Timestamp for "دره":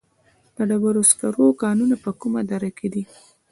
2.49-2.69